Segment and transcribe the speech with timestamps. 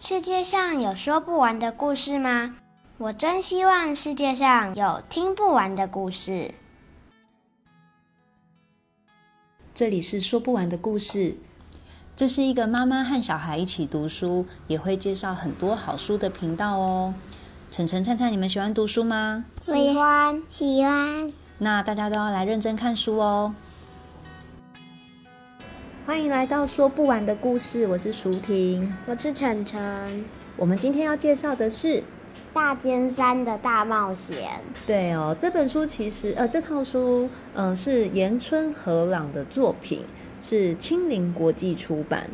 [0.00, 2.54] 世界上有说不完的故事吗？
[2.98, 6.54] 我真希望世界上有听不完的故事。
[9.74, 11.36] 这里是说不完的故事，
[12.14, 17.12] 这是一个妈妈和小孩一起读书，也会介绍很多好书的频道哦。
[17.68, 19.46] 晨晨、灿灿，你们喜欢读书吗？
[19.60, 21.32] 喜欢，喜欢。
[21.58, 23.52] 那大家都要来认真看书哦。
[26.08, 30.24] 欢迎来到说不完的故事，我是舒婷，我是晨晨。
[30.56, 32.02] 我们今天要介绍的是。
[32.54, 34.48] 大尖山的大冒险。
[34.86, 40.02] 对哦，这本书其实呃，这套书嗯、呃、是岩村和朗的作品，
[40.40, 42.30] 是青林国际出版。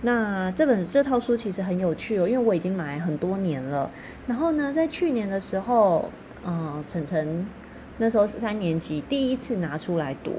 [0.00, 3.90] 那这本这套书其实很有趣哦，因为我已经买很多年了。
[4.26, 6.10] 然后呢，在去年的时候，
[6.46, 7.46] 嗯，晨晨
[7.98, 10.32] 那时候是三年级，第一次拿出来读。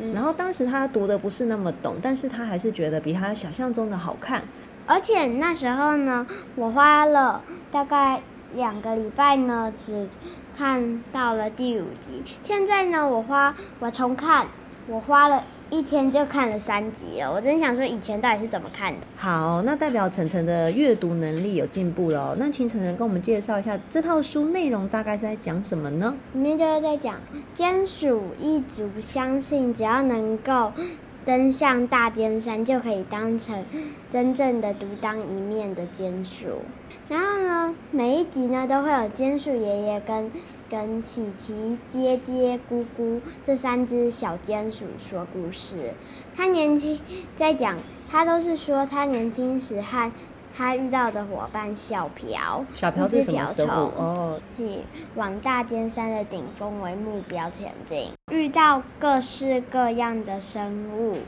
[0.00, 4.42] 嗯、然后当时他读的不是那么懂，但是他还是觉得比他想象中的好看。
[4.86, 8.22] 而且那时候呢，我花了大概。
[8.56, 10.08] 两个礼拜呢，只
[10.56, 12.22] 看到了第五集。
[12.44, 14.46] 现在呢，我花我重看，
[14.86, 17.32] 我花了一天就看了三集了。
[17.32, 19.00] 我真想说，以前到底是怎么看的？
[19.16, 22.36] 好，那代表晨晨的阅读能力有进步了。
[22.38, 26.14] 那请晨晨跟我们介绍一下这套书内容大概是在讲什么呢？
[26.32, 27.16] 里面就是在讲
[27.52, 30.72] 坚鼠一族相信，只要能够。
[31.24, 33.64] 登上大尖山就可以当成
[34.10, 36.62] 真正的独当一面的尖鼠。
[37.08, 40.30] 然后呢，每一集呢都会有尖鼠爷爷跟
[40.68, 45.94] 跟琪琪、接接、姑姑这三只小尖鼠说故事。
[46.36, 47.00] 他年轻
[47.36, 47.76] 在讲，
[48.10, 50.12] 他都是说他年轻时和。
[50.56, 53.90] 他遇到的伙伴小瓢，小瓢是什么生物？
[53.96, 54.78] 哦，以
[55.16, 61.18] 往大尖山的顶峰为目标前进，遇到各式各样的生物，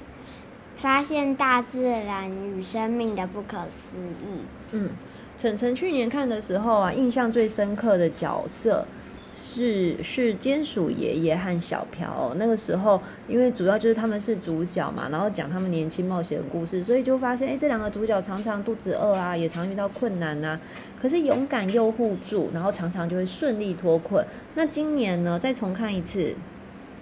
[0.77, 4.45] 发现大自然与生命的不可思议。
[4.71, 4.91] 嗯，
[5.37, 8.87] 晨晨去年看的时候啊，印象最深刻的角色。
[9.39, 12.99] 是是坚鼠爷爷和小瓢，那个时候，
[13.29, 20.59] 因为主要就是他们是主角嘛，然后讲他们年轻冒险的故事，所以就发现，哎，这两个主角常常肚子饿啊，也常遇到困难呐，
[20.99, 24.27] 可是勇敢又互助，然后常常就会顺利脱困。
[24.55, 26.35] 那今年呢，再重看一次，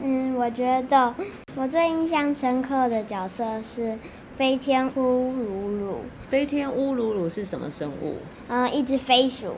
[0.01, 1.15] 嗯，我觉得
[1.55, 3.97] 我最印象深刻的角色是
[4.37, 5.99] 飞天乌鲁鲁。
[6.28, 8.16] 飞天乌鲁鲁是什么生物？
[8.49, 9.53] 嗯，一只飞鼠。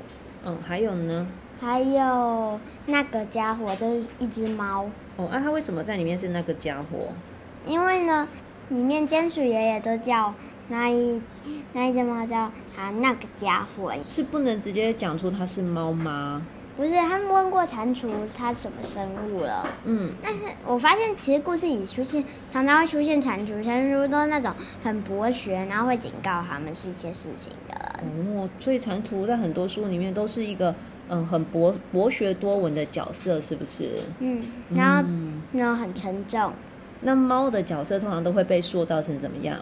[0.45, 1.27] 嗯，还有呢？
[1.59, 4.85] 还有那个家伙，就是一只猫。
[5.17, 7.09] 哦，那、啊、它为什么在里面是那个家伙？
[7.67, 8.29] 因为呢，
[8.69, 10.35] 里面鼹鼠爷爷都叫
[10.69, 11.21] 那一
[11.73, 13.93] 那一只猫叫它那个家伙。
[14.07, 16.47] 是不能直接讲出它是猫吗？
[16.77, 19.67] 不是，他们问过蟾蜍它什么生物了。
[19.85, 20.11] 嗯。
[20.23, 24.53] 但是我发现，其实故事里出现常常会出现蟾蜍，蟾蜍都是那种
[24.85, 27.75] 很博学，然后会警告他们是一些事情的。
[28.35, 30.75] 哦，所以蟾蜍在很多书里面都是一个。
[31.09, 34.01] 嗯，很博博学多闻的角色是不是？
[34.19, 34.43] 嗯，
[34.75, 35.09] 然后
[35.53, 36.53] 然后很沉重。
[37.03, 39.57] 那猫的角色通常都会被塑造成怎么样？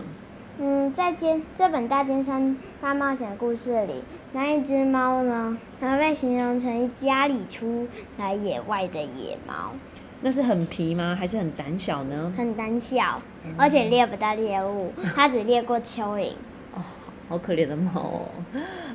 [0.57, 3.95] 嗯，在尖这本《大尖山大冒险》故事里，
[4.33, 7.89] 那一只猫呢，它被形容成家里出
[8.19, 9.73] 来野外的野猫。
[10.21, 11.17] 那是很皮吗？
[11.19, 12.33] 还是很胆小呢？
[12.37, 13.21] 很胆小，
[13.59, 16.33] 而且猎不到猎物，它只猎过蚯蚓。
[16.75, 16.83] 哦
[17.27, 18.29] 好可怜的猫哦。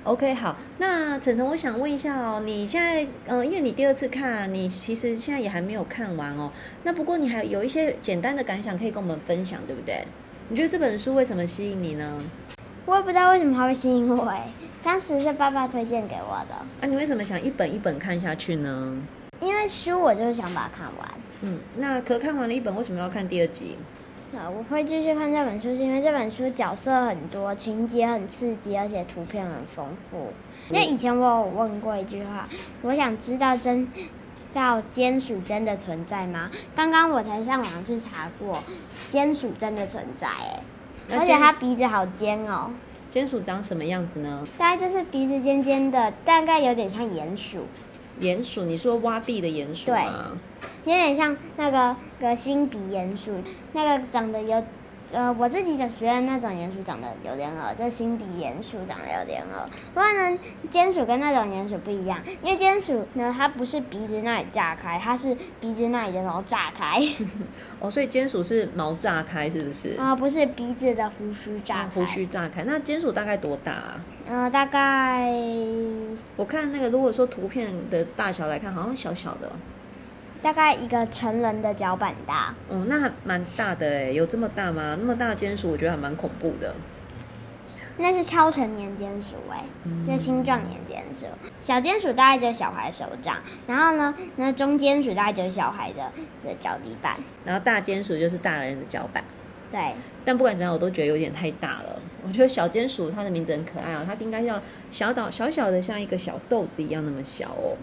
[0.03, 6.51] OK，好，那晨晨，我想问一下哦，你现在，嗯、呃，因为你第二次看，你其实现在也还没有看完哦。
[6.83, 10.05] 那不过你还有一些简单的感想可以跟我们分享，对不对？
[10.51, 12.19] 你觉得这本书为什么吸引你呢？
[12.87, 14.47] 我也不知道为什么它会吸引我哎，
[14.83, 16.55] 当时是爸爸推荐给我的。
[16.55, 18.97] 啊，你为什么想一本一本看下去呢？
[19.41, 21.09] 因为书我就是想把它看完。
[21.41, 23.77] 嗯，那可看完了一本，为什么要看第二集？
[24.33, 30.33] 我会继续看这本书，是因为这本书角色很多，情节很刺激，而且图片很丰富。
[30.69, 32.49] 因为以前我有问过一句话，
[32.81, 33.87] 我想知道真
[34.53, 36.49] 到尖鼠真的存在吗？
[36.75, 38.63] 刚刚我才上网去查过，
[39.09, 40.63] 尖鼠真的存在哎，
[41.11, 42.71] 而且它鼻子好尖哦。
[43.09, 44.43] 尖鼠长什么样子呢？
[44.57, 47.65] 大概就是鼻子尖尖的，大概有点像鼹鼠。
[48.21, 48.63] 鼹鼠？
[48.65, 50.37] 你说挖地的鼹鼠吗？
[50.83, 53.41] 对，有点像那个个新鼻鼹鼠，
[53.73, 54.63] 那个长得有，
[55.11, 59.67] 呃，我自己就觉得那种鼹鼠长得有点恶，就新鼻鼹鼠长得有点恶。
[59.93, 60.37] 不过呢，
[60.71, 67.01] 鼹鼠跟那种鼹鼠不一样，因为鼹鼠呢，它不是鼻子那里炸开，它是鼻子那里的毛炸开。
[67.79, 69.95] 哦，所以鼹鼠是毛炸开，是不是？
[69.97, 71.87] 啊、呃，不是鼻子的胡须炸开。
[71.89, 74.01] 胡须炸开，那鼹鼠大概多大啊？
[74.27, 75.33] 呃，大概
[76.35, 79.51] 我看那个，如果说图片的大小来看，好像小小的，
[80.41, 82.53] 大概一个成人的脚板大。
[82.69, 84.97] 哦、嗯，那还蛮大的哎，有这么大吗？
[84.99, 86.75] 那么大的菅鼠，我觉得还蛮恐怖的。
[88.01, 89.65] 那是超成年间鼠哎，
[90.07, 91.25] 就青壮年间鼠。
[91.61, 93.37] 小间鼠大概就是小孩手掌，
[93.67, 96.09] 然后呢，那中间鼠大概就是小孩的
[96.45, 99.21] 的脚底板，然后大间鼠就是大人的脚板。
[99.69, 99.93] 对。
[100.23, 101.99] 但不管怎样，我都觉得有点太大了。
[102.25, 104.61] 我觉得小间鼠它的名字很可爱哦，它应该要
[104.91, 107.75] 小岛小小的，像一个小豆子一样那么小哦。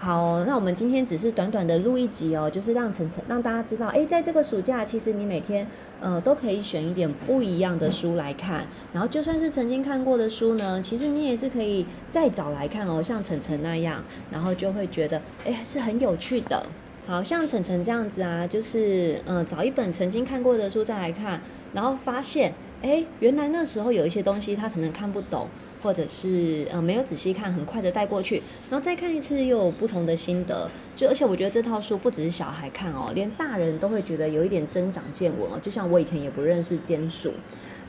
[0.00, 5.66] 好，那我们今天只是短短的录一集哦，就是让晨晨让大家知道，哎，在这个暑假，其实你每天
[6.00, 14.00] 呃都可以选一点不一样的书来看，然后就算是曾经看过的书呢，其实你也是可以再找来看哦，像晨晨那样，
[14.30, 16.64] 然后就会觉得，哎，是很有趣的。
[17.08, 21.40] 好像晨晨这样子啊，就是嗯、找一本曾经看过的书再来看，
[21.72, 25.48] 然后发现，哎，原来那时候有一些东西他可能看不懂。
[25.80, 30.68] 或者是呃没有仔细看，很快的带过去，然后再看一次又有不同的心得。
[30.96, 35.56] 就而且我觉得这套书不只是小孩看哦，连大人都会觉得有一点增长见闻哦。
[35.62, 37.32] 就像我以前也不认识坚鼠，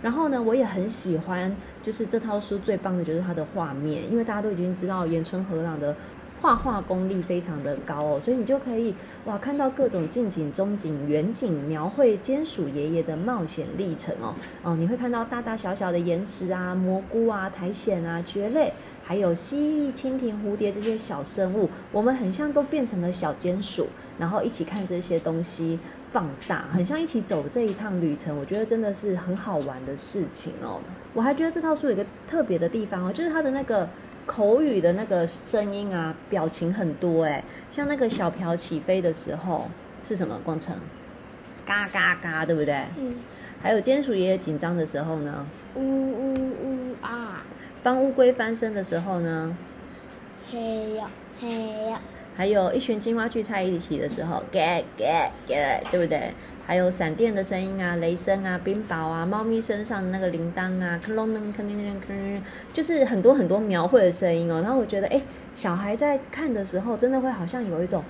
[0.03, 1.51] 然后呢，我也很喜欢，
[1.81, 5.95] 就是这套书最棒的就是它的画面，因为大家都已经知道岩村和朗的。
[6.41, 8.95] 画画功力非常的高哦，所以你就可以
[9.25, 14.33] 哇看到各种近景、中景、远景，描绘鼹鼠爷爷的冒险历程哦。
[14.63, 18.71] 哦，你会看到大大小小的岩石啊、蘑菇啊、苔藓啊、蕨类，
[19.03, 23.88] 还有蜥蜴、蜻蜓、蝴蝶这些小生物，我们很像都变成了小鼹鼠，
[24.18, 25.77] 然后一起看这些东西
[26.09, 28.38] 放大，很像一起走这一趟旅程。
[28.38, 30.80] 我觉得真的是很好玩的事情哦。
[31.13, 33.89] 我还觉得这套书有一个特别的地方哦，就是它的那个。
[34.30, 39.68] 口语的那个声音啊，表情很多哎，像那个小瓢起飞的时候
[40.08, 40.40] 是什么？
[40.46, 40.76] 光成，
[41.66, 42.76] 嘎嘎嘎，对不对？
[43.00, 43.16] 嗯。
[43.60, 45.48] 还有间鼠爷爷紧张的时候呢？
[45.74, 47.44] 呜呜呜啊！
[47.81, 49.58] 帮乌龟翻身的时候呢？
[50.52, 51.10] 嘿呀
[51.42, 51.50] 嘿
[51.90, 52.00] 呀！
[52.38, 56.32] 还有一群青蛙聚在一起的时候，get get get，对不对？
[56.69, 62.39] 还有闪电的声音啊，雷声啊，冰雹啊，猫咪身上的那个铃铛啊，克隆能克隆能克隆，
[62.71, 64.62] 就是很多很多描绘的声音哦。
[64.62, 65.19] 然后我觉得，哎，
[65.56, 68.04] 小孩在看的时候，真的会好像有一种，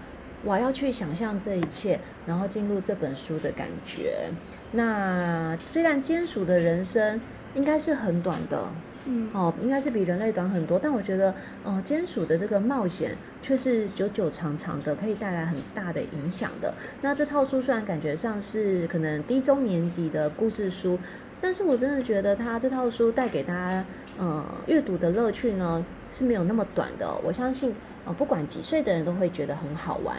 [0.43, 1.97] 我要去想象这一切，
[2.27, 4.27] 然后进入这本书的感觉。
[4.73, 7.17] 那虽然间鼠的人生
[7.55, 8.61] 应该是很短的。
[9.05, 16.73] 嗯，哦，应该是比人类短很多，但我觉得，呃，间鼠的这个冒险却是久久长长的，可以带来很大的影响的。
[17.01, 20.99] 那这套书虽然感觉上是可能低中年级的故事书，
[21.41, 23.85] 但是我真的觉得它这套书带给大家，
[24.17, 27.07] 呃，阅读的乐趣呢是没有那么短的。
[27.23, 27.73] 我相信，
[28.05, 30.17] 呃，不管几岁的人都会觉得很好玩。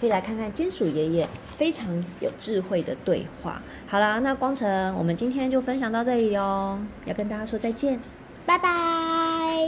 [0.00, 1.86] 可以来看看金属爷爷非常
[2.20, 3.60] 有智慧的对话。
[3.86, 7.98] 好啦，那光成，我们今天就分享到这里哦，要跟大家说再见，
[8.44, 8.68] 拜拜。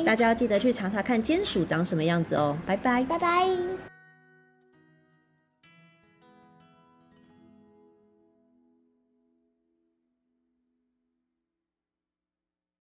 [0.04, 3.87] 大家要记得去查查看金属长什么样子哦，拜拜，拜拜。